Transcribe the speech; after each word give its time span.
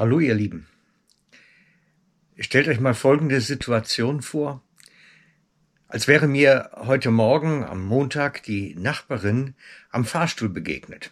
Hallo 0.00 0.18
ihr 0.18 0.34
Lieben. 0.34 0.66
Stellt 2.38 2.68
euch 2.68 2.80
mal 2.80 2.94
folgende 2.94 3.42
Situation 3.42 4.22
vor. 4.22 4.64
Als 5.88 6.08
wäre 6.08 6.26
mir 6.26 6.70
heute 6.74 7.10
Morgen 7.10 7.64
am 7.64 7.84
Montag 7.84 8.42
die 8.44 8.74
Nachbarin 8.76 9.52
am 9.90 10.06
Fahrstuhl 10.06 10.48
begegnet. 10.48 11.10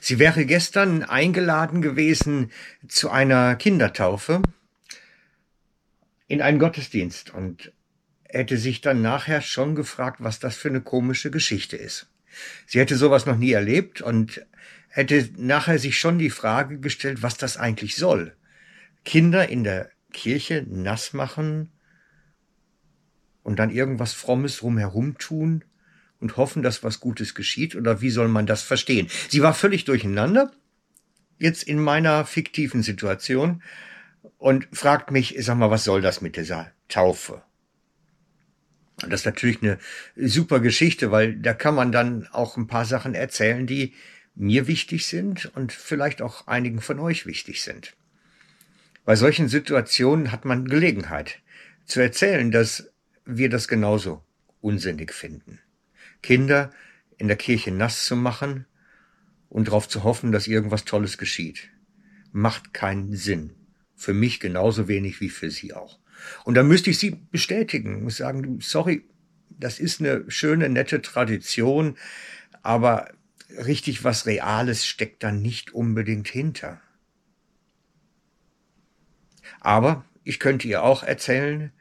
Sie 0.00 0.20
wäre 0.20 0.46
gestern 0.46 1.02
eingeladen 1.02 1.82
gewesen 1.82 2.52
zu 2.86 3.10
einer 3.10 3.56
Kindertaufe 3.56 4.40
in 6.28 6.42
einen 6.42 6.60
Gottesdienst 6.60 7.34
und 7.34 7.72
hätte 8.22 8.56
sich 8.56 8.82
dann 8.82 9.02
nachher 9.02 9.40
schon 9.40 9.74
gefragt, 9.74 10.18
was 10.22 10.38
das 10.38 10.54
für 10.54 10.68
eine 10.68 10.80
komische 10.80 11.32
Geschichte 11.32 11.76
ist. 11.76 12.06
Sie 12.68 12.78
hätte 12.78 12.94
sowas 12.94 13.26
noch 13.26 13.36
nie 13.36 13.50
erlebt 13.50 14.00
und 14.00 14.46
hätte 14.92 15.30
nachher 15.36 15.78
sich 15.78 15.98
schon 15.98 16.18
die 16.18 16.30
Frage 16.30 16.78
gestellt, 16.78 17.22
was 17.22 17.38
das 17.38 17.56
eigentlich 17.56 17.96
soll. 17.96 18.36
Kinder 19.04 19.48
in 19.48 19.64
der 19.64 19.90
Kirche 20.12 20.66
nass 20.68 21.14
machen 21.14 21.70
und 23.42 23.58
dann 23.58 23.70
irgendwas 23.70 24.12
Frommes 24.12 24.58
drumherum 24.58 25.16
tun 25.16 25.64
und 26.20 26.36
hoffen, 26.36 26.62
dass 26.62 26.84
was 26.84 27.00
Gutes 27.00 27.34
geschieht? 27.34 27.74
Oder 27.74 28.02
wie 28.02 28.10
soll 28.10 28.28
man 28.28 28.46
das 28.46 28.62
verstehen? 28.62 29.08
Sie 29.30 29.42
war 29.42 29.54
völlig 29.54 29.86
durcheinander, 29.86 30.52
jetzt 31.38 31.62
in 31.62 31.80
meiner 31.80 32.26
fiktiven 32.26 32.82
Situation, 32.82 33.62
und 34.36 34.68
fragt 34.72 35.10
mich, 35.10 35.36
sag 35.38 35.56
mal, 35.56 35.70
was 35.70 35.84
soll 35.84 36.02
das 36.02 36.20
mit 36.20 36.36
dieser 36.36 36.70
Taufe? 36.88 37.42
Und 39.02 39.10
das 39.10 39.20
ist 39.20 39.26
natürlich 39.26 39.62
eine 39.62 39.78
super 40.16 40.60
Geschichte, 40.60 41.10
weil 41.10 41.36
da 41.36 41.54
kann 41.54 41.74
man 41.74 41.92
dann 41.92 42.28
auch 42.30 42.56
ein 42.56 42.66
paar 42.66 42.84
Sachen 42.84 43.14
erzählen, 43.14 43.66
die 43.66 43.94
mir 44.34 44.66
wichtig 44.66 45.06
sind 45.06 45.54
und 45.54 45.72
vielleicht 45.72 46.22
auch 46.22 46.46
einigen 46.46 46.80
von 46.80 46.98
euch 46.98 47.26
wichtig 47.26 47.62
sind. 47.62 47.94
Bei 49.04 49.16
solchen 49.16 49.48
Situationen 49.48 50.32
hat 50.32 50.44
man 50.44 50.66
Gelegenheit 50.66 51.40
zu 51.84 52.00
erzählen, 52.00 52.50
dass 52.50 52.90
wir 53.24 53.48
das 53.48 53.68
genauso 53.68 54.22
unsinnig 54.60 55.12
finden. 55.12 55.58
Kinder 56.22 56.70
in 57.18 57.28
der 57.28 57.36
Kirche 57.36 57.72
nass 57.72 58.06
zu 58.06 58.16
machen 58.16 58.66
und 59.48 59.68
darauf 59.68 59.88
zu 59.88 60.04
hoffen, 60.04 60.32
dass 60.32 60.46
irgendwas 60.46 60.84
Tolles 60.84 61.18
geschieht, 61.18 61.68
macht 62.32 62.72
keinen 62.72 63.14
Sinn. 63.14 63.54
Für 63.94 64.14
mich 64.14 64.40
genauso 64.40 64.88
wenig 64.88 65.20
wie 65.20 65.28
für 65.28 65.50
sie 65.50 65.74
auch. 65.74 65.98
Und 66.44 66.54
da 66.54 66.62
müsste 66.62 66.90
ich 66.90 66.98
sie 66.98 67.10
bestätigen 67.30 68.02
und 68.02 68.12
sagen, 68.12 68.60
sorry, 68.60 69.04
das 69.50 69.78
ist 69.78 70.00
eine 70.00 70.24
schöne, 70.30 70.68
nette 70.68 71.02
Tradition, 71.02 71.96
aber 72.62 73.10
richtig 73.58 74.04
was 74.04 74.26
Reales 74.26 74.86
steckt 74.86 75.22
da 75.22 75.32
nicht 75.32 75.72
unbedingt 75.72 76.28
hinter. 76.28 76.80
Aber 79.60 80.04
ich 80.24 80.40
könnte 80.40 80.68
ihr 80.68 80.82
auch 80.82 81.02
erzählen, 81.02 81.72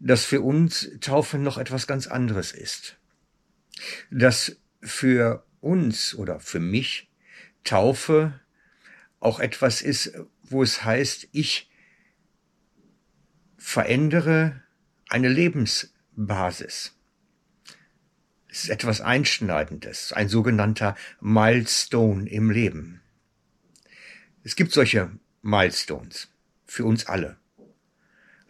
dass 0.00 0.24
für 0.24 0.40
uns 0.40 0.90
Taufe 1.00 1.38
noch 1.38 1.58
etwas 1.58 1.86
ganz 1.86 2.06
anderes 2.06 2.52
ist. 2.52 2.96
Dass 4.10 4.56
für 4.80 5.44
uns 5.60 6.14
oder 6.14 6.40
für 6.40 6.60
mich 6.60 7.10
Taufe 7.64 8.40
auch 9.20 9.40
etwas 9.40 9.82
ist, 9.82 10.12
wo 10.42 10.62
es 10.62 10.84
heißt, 10.84 11.28
ich 11.32 11.70
verändere 13.56 14.62
eine 15.08 15.28
Lebensbasis. 15.28 16.97
Ist 18.48 18.70
etwas 18.70 19.00
Einschneidendes, 19.00 20.12
ein 20.12 20.28
sogenannter 20.28 20.96
Milestone 21.20 22.28
im 22.28 22.50
Leben. 22.50 23.02
Es 24.42 24.56
gibt 24.56 24.72
solche 24.72 25.10
Milestones 25.42 26.28
für 26.64 26.84
uns 26.84 27.06
alle. 27.06 27.36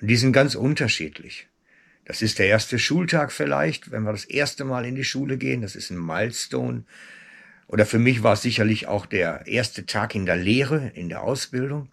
Und 0.00 0.08
die 0.08 0.16
sind 0.16 0.32
ganz 0.32 0.54
unterschiedlich. 0.54 1.48
Das 2.04 2.22
ist 2.22 2.38
der 2.38 2.46
erste 2.46 2.78
Schultag 2.78 3.32
vielleicht, 3.32 3.91
wenn 3.91 4.04
wir 4.04 4.12
das 4.12 4.25
erste 4.25 4.64
Mal 4.64 4.86
in 4.86 4.94
die 4.94 5.04
Schule 5.04 5.36
gehen. 5.36 5.62
Das 5.62 5.75
ist 5.75 5.91
ein 5.91 5.98
Milestone. 5.98 6.84
Oder 7.66 7.84
für 7.84 7.98
mich 7.98 8.22
war 8.22 8.34
es 8.34 8.42
sicherlich 8.42 8.86
auch 8.86 9.04
der 9.04 9.47
erste 9.47 9.84
Tag 9.84 10.15
in 10.15 10.25
der 10.25 10.36
Lehre, 10.36 10.92
in 10.94 11.09
der 11.09 11.22
Ausbildung. 11.22 11.91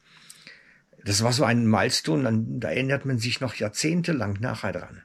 Das 1.03 1.23
war 1.23 1.33
so 1.33 1.43
ein 1.43 1.67
Milestone, 1.67 2.45
da 2.59 2.69
erinnert 2.69 3.05
man 3.05 3.19
sich 3.19 3.41
noch 3.41 3.55
jahrzehntelang 3.55 4.37
nachher 4.39 4.71
dran. 4.71 5.04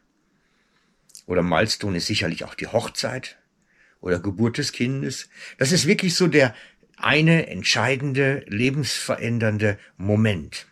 Oder 1.30 1.44
Milestone 1.44 1.98
ist 1.98 2.08
sicherlich 2.08 2.42
auch 2.42 2.56
die 2.56 2.66
Hochzeit 2.66 3.38
oder 4.00 4.18
Geburt 4.18 4.58
des 4.58 4.72
Kindes. 4.72 5.28
Das 5.58 5.70
ist 5.70 5.86
wirklich 5.86 6.16
so 6.16 6.26
der 6.26 6.56
eine 6.96 7.46
entscheidende, 7.46 8.44
lebensverändernde 8.48 9.78
Moment. 9.96 10.66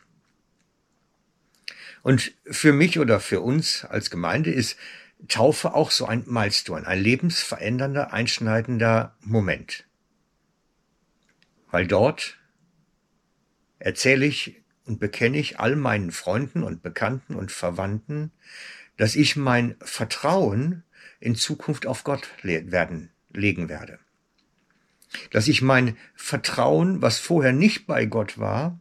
Und 2.03 2.33
für 2.45 2.73
mich 2.73 2.99
oder 2.99 3.21
für 3.21 3.41
uns 3.41 3.85
als 3.85 4.11
Gemeinde 4.11 4.51
ist 4.51 4.77
Taufe 5.29 5.75
auch 5.75 5.93
so 5.93 6.07
ein 6.07 6.25
Milestone, 6.27 6.89
ein 6.89 7.01
lebensverändernder, 7.01 8.13
einschneidender 8.13 9.17
Moment. 9.21 9.85
Weil 11.71 11.87
dort 11.87 12.37
erzähle 13.79 14.27
ich 14.27 14.61
und 14.87 14.99
bekenne 14.99 15.39
ich 15.39 15.61
all 15.61 15.77
meinen 15.77 16.11
Freunden 16.11 16.65
und 16.65 16.83
Bekannten 16.83 17.37
und 17.37 17.53
Verwandten, 17.53 18.33
dass 18.98 19.16
ich 19.16 19.36
mein 19.36 19.76
Vertrauen 19.81 20.82
in 21.20 21.34
Zukunft 21.34 21.86
auf 21.86 22.04
Gott 22.04 22.28
werden, 22.42 23.10
legen 23.32 23.70
werde. 23.70 23.98
Dass 25.31 25.48
ich 25.48 25.62
mein 25.62 25.97
Vertrauen, 26.14 27.00
was 27.00 27.19
vorher 27.19 27.53
nicht 27.53 27.86
bei 27.86 28.04
Gott 28.04 28.38
war, 28.38 28.78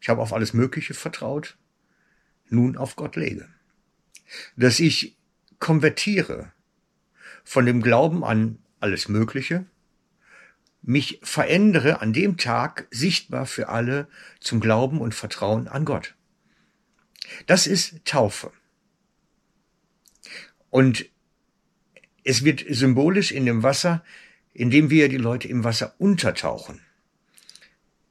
ich 0.00 0.08
habe 0.08 0.20
auf 0.20 0.32
alles 0.32 0.52
Mögliche 0.52 0.92
vertraut, 0.92 1.56
nun 2.48 2.76
auf 2.76 2.96
Gott 2.96 3.16
lege. 3.16 3.48
Dass 4.56 4.80
ich 4.80 5.16
konvertiere 5.58 6.52
von 7.44 7.64
dem 7.64 7.80
Glauben 7.80 8.24
an 8.24 8.58
alles 8.80 9.08
Mögliche, 9.08 9.64
mich 10.82 11.20
verändere 11.22 12.00
an 12.00 12.12
dem 12.12 12.36
Tag 12.36 12.88
sichtbar 12.90 13.46
für 13.46 13.68
alle 13.68 14.08
zum 14.40 14.58
Glauben 14.58 15.00
und 15.00 15.14
Vertrauen 15.14 15.68
an 15.68 15.84
Gott. 15.84 16.16
Das 17.46 17.68
ist 17.68 18.04
Taufe. 18.04 18.52
Und 20.72 21.04
es 22.24 22.44
wird 22.44 22.64
symbolisch 22.66 23.30
in 23.30 23.44
dem 23.44 23.62
Wasser, 23.62 24.02
indem 24.54 24.88
wir 24.88 25.10
die 25.10 25.18
Leute 25.18 25.46
im 25.46 25.64
Wasser 25.64 25.94
untertauchen, 25.98 26.80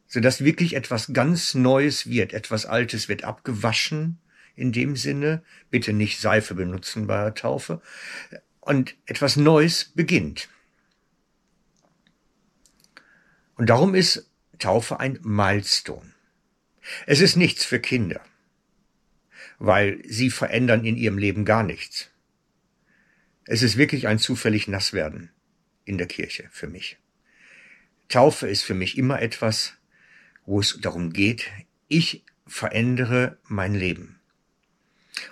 sodass 0.05 0.43
wirklich 0.43 0.75
etwas 0.75 1.11
ganz 1.11 1.55
Neues 1.55 2.07
wird, 2.07 2.33
etwas 2.33 2.67
Altes 2.67 3.09
wird 3.09 3.23
abgewaschen 3.23 4.19
in 4.55 4.71
dem 4.71 4.95
Sinne, 4.95 5.41
bitte 5.71 5.91
nicht 5.91 6.19
Seife 6.19 6.53
benutzen 6.53 7.07
bei 7.07 7.23
der 7.23 7.33
Taufe, 7.33 7.81
und 8.59 8.95
etwas 9.07 9.37
Neues 9.37 9.85
beginnt. 9.95 10.47
Und 13.55 13.71
darum 13.71 13.95
ist 13.95 14.29
Taufe 14.59 14.99
ein 14.99 15.17
Milestone. 15.23 16.13
Es 17.07 17.21
ist 17.21 17.37
nichts 17.37 17.65
für 17.65 17.79
Kinder, 17.79 18.21
weil 19.57 19.99
sie 20.07 20.29
verändern 20.29 20.85
in 20.85 20.95
ihrem 20.95 21.17
Leben 21.17 21.43
gar 21.43 21.63
nichts. 21.63 22.10
Es 23.51 23.63
ist 23.63 23.75
wirklich 23.75 24.07
ein 24.07 24.17
zufällig 24.17 24.69
Nasswerden 24.69 25.29
in 25.83 25.97
der 25.97 26.07
Kirche 26.07 26.47
für 26.53 26.67
mich. 26.67 26.97
Taufe 28.07 28.47
ist 28.47 28.61
für 28.61 28.73
mich 28.73 28.97
immer 28.97 29.21
etwas, 29.21 29.73
wo 30.45 30.61
es 30.61 30.79
darum 30.79 31.11
geht, 31.11 31.47
ich 31.89 32.23
verändere 32.47 33.39
mein 33.43 33.75
Leben. 33.75 34.21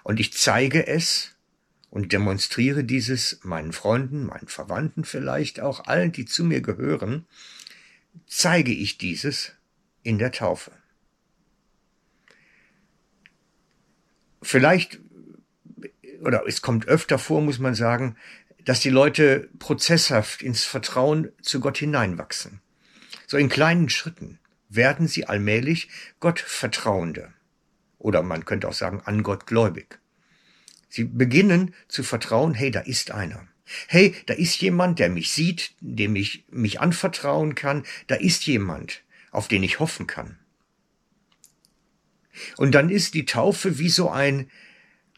Und 0.04 0.20
ich 0.20 0.34
zeige 0.34 0.86
es 0.86 1.38
und 1.92 2.12
demonstriere 2.12 2.84
dieses 2.84 3.40
meinen 3.44 3.72
Freunden, 3.72 4.26
meinen 4.26 4.50
Verwandten 4.50 5.06
vielleicht 5.06 5.62
auch, 5.62 5.86
allen, 5.86 6.12
die 6.12 6.26
zu 6.26 6.44
mir 6.44 6.60
gehören, 6.60 7.26
zeige 8.28 8.74
ich 8.74 8.98
dieses 8.98 9.54
in 10.04 10.18
der 10.18 10.34
Taufe. 10.34 10.74
Vielleicht 14.42 15.00
oder 16.22 16.44
es 16.48 16.62
kommt 16.62 16.88
öfter 16.88 17.20
vor, 17.20 17.42
muss 17.42 17.60
man 17.60 17.76
sagen, 17.76 18.16
dass 18.66 18.80
die 18.82 18.90
Leute 18.90 19.50
prozesshaft 19.60 20.42
ins 20.42 20.64
Vertrauen 20.64 21.32
zu 21.42 21.60
Gott 21.60 21.78
hineinwachsen. 21.78 22.62
So 23.26 23.38
in 23.38 23.50
kleinen 23.50 23.90
Schritten 23.90 24.40
werden 24.70 25.08
sie 25.08 25.26
allmählich 25.26 25.90
Gott 26.20 26.40
vertrauende. 26.40 27.34
Oder 27.98 28.22
man 28.22 28.46
könnte 28.46 28.68
auch 28.68 28.74
sagen, 28.74 29.02
an 29.06 29.24
Gott 29.24 29.46
gläubig. 29.46 30.00
Sie 30.90 31.04
beginnen 31.04 31.74
zu 31.88 32.04
vertrauen, 32.04 32.54
hey, 32.54 32.72
da 32.72 32.80
ist 32.80 33.12
einer. 33.12 33.48
Hey, 33.88 34.16
da 34.26 34.34
ist 34.34 34.60
jemand, 34.62 35.00
der 35.00 35.10
mich 35.10 35.32
sieht, 35.32 35.74
dem 35.80 36.16
ich 36.16 36.46
mich 36.50 36.80
anvertrauen 36.80 37.56
kann. 37.56 37.84
Da 38.08 38.16
ist 38.16 38.46
jemand, 38.48 39.04
auf 39.32 39.48
den 39.48 39.62
ich 39.62 39.80
hoffen 39.80 40.08
kann. 40.08 40.40
Und 42.58 42.74
dann 42.74 42.90
ist 42.90 43.14
die 43.14 43.26
Taufe 43.26 43.78
wie 43.78 43.90
so 43.90 44.10
ein, 44.10 44.50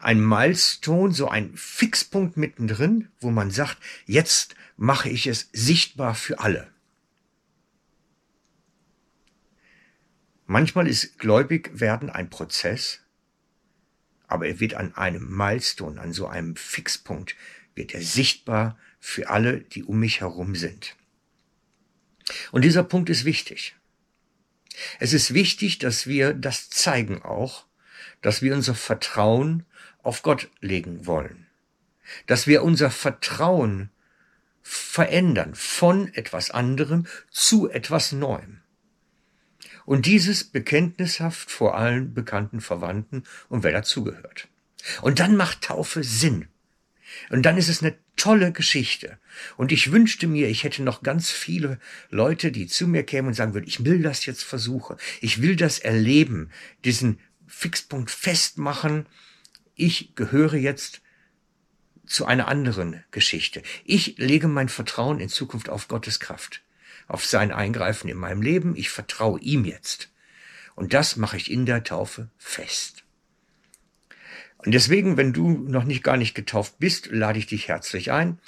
ein 0.02 0.20
Milestone, 0.24 1.14
so 1.14 1.28
ein 1.28 1.56
Fixpunkt 1.56 2.36
mittendrin, 2.36 3.08
wo 3.20 3.30
man 3.30 3.50
sagt, 3.50 3.78
jetzt 4.06 4.54
mache 4.76 5.08
ich 5.08 5.26
es 5.26 5.48
sichtbar 5.52 6.14
für 6.14 6.40
alle. 6.40 6.70
Manchmal 10.46 10.88
ist 10.88 11.18
gläubig 11.18 11.70
werden 11.80 12.10
ein 12.10 12.28
Prozess, 12.28 13.00
aber 14.26 14.46
er 14.46 14.60
wird 14.60 14.74
an 14.74 14.94
einem 14.94 15.34
Milestone, 15.34 16.00
an 16.00 16.12
so 16.12 16.26
einem 16.26 16.56
Fixpunkt, 16.56 17.36
wird 17.74 17.94
er 17.94 18.02
sichtbar 18.02 18.78
für 18.98 19.30
alle, 19.30 19.60
die 19.60 19.84
um 19.84 20.00
mich 20.00 20.20
herum 20.20 20.54
sind. 20.56 20.96
Und 22.50 22.62
dieser 22.62 22.84
Punkt 22.84 23.08
ist 23.08 23.24
wichtig. 23.24 23.76
Es 24.98 25.12
ist 25.12 25.34
wichtig, 25.34 25.78
dass 25.78 26.06
wir 26.06 26.34
das 26.34 26.70
zeigen 26.70 27.22
auch, 27.22 27.66
dass 28.20 28.42
wir 28.42 28.54
unser 28.54 28.74
Vertrauen 28.74 29.64
auf 30.02 30.22
Gott 30.22 30.48
legen 30.60 31.06
wollen. 31.06 31.46
Dass 32.26 32.46
wir 32.46 32.62
unser 32.62 32.90
Vertrauen 32.90 33.90
verändern 34.62 35.54
von 35.54 36.12
etwas 36.14 36.50
anderem 36.50 37.06
zu 37.30 37.70
etwas 37.70 38.12
Neuem. 38.12 38.60
Und 39.84 40.06
dieses 40.06 40.44
bekenntnishaft 40.44 41.50
vor 41.50 41.76
allen 41.76 42.14
bekannten 42.14 42.60
Verwandten 42.60 43.24
und 43.48 43.64
wer 43.64 43.72
dazugehört. 43.72 44.48
Und 45.00 45.18
dann 45.18 45.36
macht 45.36 45.62
Taufe 45.62 46.04
Sinn. 46.04 46.48
Und 47.30 47.42
dann 47.42 47.58
ist 47.58 47.68
es 47.68 47.82
eine 47.82 47.96
tolle 48.16 48.52
Geschichte. 48.52 49.18
Und 49.56 49.72
ich 49.72 49.92
wünschte 49.92 50.26
mir, 50.26 50.48
ich 50.48 50.64
hätte 50.64 50.82
noch 50.82 51.02
ganz 51.02 51.30
viele 51.30 51.78
Leute, 52.10 52.52
die 52.52 52.66
zu 52.66 52.86
mir 52.86 53.02
kämen 53.02 53.28
und 53.28 53.34
sagen 53.34 53.54
würden, 53.54 53.68
ich 53.68 53.84
will 53.84 54.02
das 54.02 54.24
jetzt 54.26 54.44
versuchen. 54.44 54.96
Ich 55.20 55.42
will 55.42 55.56
das 55.56 55.78
erleben, 55.78 56.50
diesen 56.84 57.18
Fixpunkt 57.46 58.10
festmachen. 58.10 59.06
Ich 59.84 60.14
gehöre 60.14 60.54
jetzt 60.54 61.02
zu 62.06 62.24
einer 62.24 62.46
anderen 62.46 63.02
Geschichte. 63.10 63.64
Ich 63.84 64.16
lege 64.16 64.46
mein 64.46 64.68
Vertrauen 64.68 65.18
in 65.18 65.28
Zukunft 65.28 65.68
auf 65.68 65.88
Gottes 65.88 66.20
Kraft, 66.20 66.62
auf 67.08 67.26
sein 67.26 67.50
Eingreifen 67.50 68.08
in 68.08 68.16
meinem 68.16 68.42
Leben. 68.42 68.76
Ich 68.76 68.90
vertraue 68.90 69.40
ihm 69.40 69.64
jetzt. 69.64 70.12
Und 70.76 70.94
das 70.94 71.16
mache 71.16 71.36
ich 71.36 71.50
in 71.50 71.66
der 71.66 71.82
Taufe 71.82 72.30
fest. 72.38 73.02
Und 74.58 74.70
deswegen, 74.70 75.16
wenn 75.16 75.32
du 75.32 75.50
noch 75.50 75.82
nicht 75.82 76.04
gar 76.04 76.16
nicht 76.16 76.36
getauft 76.36 76.78
bist, 76.78 77.08
lade 77.10 77.40
ich 77.40 77.46
dich 77.46 77.66
herzlich 77.66 78.12
ein. 78.12 78.38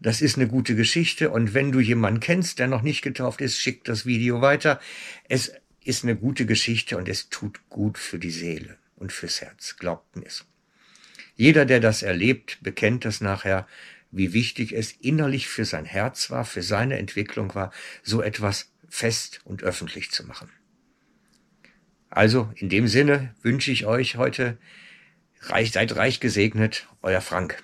Das 0.00 0.22
ist 0.22 0.36
eine 0.36 0.48
gute 0.48 0.74
Geschichte. 0.74 1.28
Und 1.28 1.52
wenn 1.52 1.70
du 1.70 1.80
jemanden 1.80 2.20
kennst, 2.20 2.60
der 2.60 2.66
noch 2.66 2.80
nicht 2.80 3.02
getauft 3.02 3.42
ist, 3.42 3.58
schick 3.58 3.84
das 3.84 4.06
Video 4.06 4.40
weiter. 4.40 4.80
Es 5.28 5.52
ist 5.84 6.04
eine 6.04 6.16
gute 6.16 6.46
Geschichte 6.46 6.96
und 6.96 7.10
es 7.10 7.28
tut 7.28 7.68
gut 7.68 7.98
für 7.98 8.18
die 8.18 8.30
Seele 8.30 8.78
und 8.96 9.12
fürs 9.12 9.42
Herz. 9.42 9.76
Glaubt 9.76 10.16
mir's. 10.16 10.46
Jeder, 11.38 11.66
der 11.66 11.78
das 11.78 12.02
erlebt, 12.02 12.58
bekennt 12.62 13.04
das 13.04 13.20
nachher, 13.20 13.68
wie 14.10 14.32
wichtig 14.32 14.72
es 14.72 14.90
innerlich 14.90 15.46
für 15.46 15.64
sein 15.64 15.84
Herz 15.84 16.30
war, 16.30 16.44
für 16.44 16.62
seine 16.62 16.98
Entwicklung 16.98 17.54
war, 17.54 17.72
so 18.02 18.22
etwas 18.22 18.72
fest 18.88 19.40
und 19.44 19.62
öffentlich 19.62 20.10
zu 20.10 20.26
machen. 20.26 20.50
Also, 22.10 22.50
in 22.56 22.68
dem 22.68 22.88
Sinne 22.88 23.36
wünsche 23.40 23.70
ich 23.70 23.86
euch 23.86 24.16
heute 24.16 24.58
Reich, 25.42 25.70
seid 25.70 25.94
reich 25.94 26.18
gesegnet, 26.18 26.88
euer 27.02 27.20
Frank. 27.20 27.62